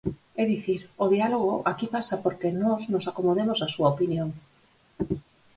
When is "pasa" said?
1.95-2.15